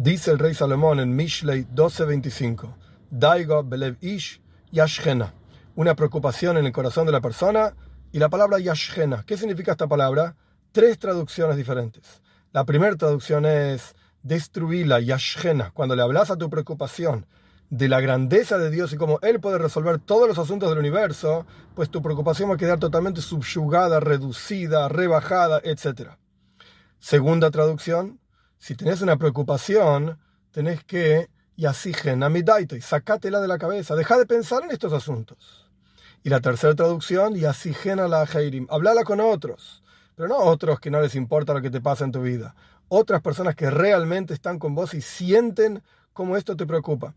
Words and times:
Dice 0.00 0.30
el 0.30 0.38
rey 0.38 0.54
Salomón 0.54 1.00
en 1.00 1.16
Mishlei 1.16 1.66
12:25, 1.74 2.72
Daigo 3.10 3.64
belev 3.64 3.96
ish 4.00 4.40
yashgena, 4.70 5.34
una 5.74 5.96
preocupación 5.96 6.56
en 6.56 6.66
el 6.66 6.72
corazón 6.72 7.04
de 7.04 7.10
la 7.10 7.20
persona 7.20 7.74
y 8.12 8.20
la 8.20 8.28
palabra 8.28 8.60
yashgena. 8.60 9.24
¿Qué 9.26 9.36
significa 9.36 9.72
esta 9.72 9.88
palabra? 9.88 10.36
Tres 10.70 11.00
traducciones 11.00 11.56
diferentes. 11.56 12.22
La 12.52 12.64
primera 12.64 12.94
traducción 12.94 13.44
es 13.44 13.96
destruirla, 14.22 15.00
yashgena, 15.00 15.72
cuando 15.72 15.96
le 15.96 16.02
hablas 16.02 16.30
a 16.30 16.36
tu 16.36 16.48
preocupación 16.48 17.26
de 17.68 17.88
la 17.88 18.00
grandeza 18.00 18.56
de 18.56 18.70
Dios 18.70 18.92
y 18.92 18.98
cómo 18.98 19.18
Él 19.22 19.40
puede 19.40 19.58
resolver 19.58 19.98
todos 19.98 20.28
los 20.28 20.38
asuntos 20.38 20.68
del 20.68 20.78
universo, 20.78 21.44
pues 21.74 21.90
tu 21.90 22.02
preocupación 22.02 22.48
va 22.48 22.54
a 22.54 22.58
quedar 22.58 22.78
totalmente 22.78 23.20
subyugada, 23.20 23.98
reducida, 23.98 24.88
rebajada, 24.88 25.60
etc. 25.64 26.12
Segunda 27.00 27.50
traducción, 27.50 28.20
si 28.58 28.74
tenés 28.74 29.00
una 29.00 29.16
preocupación, 29.16 30.18
tenés 30.50 30.84
que, 30.84 31.28
y 31.56 31.66
así 31.66 31.92
y 32.76 32.80
sacátela 32.80 33.40
de 33.40 33.48
la 33.48 33.58
cabeza, 33.58 33.94
deja 33.94 34.18
de 34.18 34.26
pensar 34.26 34.64
en 34.64 34.70
estos 34.70 34.92
asuntos. 34.92 35.70
Y 36.24 36.30
la 36.30 36.40
tercera 36.40 36.74
traducción, 36.74 37.36
y 37.36 37.44
así 37.44 37.72
la 38.08 38.24
heirim, 38.24 38.66
hablala 38.70 39.04
con 39.04 39.20
otros, 39.20 39.82
pero 40.16 40.28
no 40.28 40.38
otros 40.38 40.80
que 40.80 40.90
no 40.90 41.00
les 41.00 41.14
importa 41.14 41.54
lo 41.54 41.62
que 41.62 41.70
te 41.70 41.80
pasa 41.80 42.04
en 42.04 42.12
tu 42.12 42.22
vida, 42.22 42.54
otras 42.88 43.22
personas 43.22 43.54
que 43.54 43.70
realmente 43.70 44.34
están 44.34 44.58
con 44.58 44.74
vos 44.74 44.94
y 44.94 45.00
sienten 45.00 45.82
cómo 46.12 46.36
esto 46.36 46.56
te 46.56 46.66
preocupa. 46.66 47.14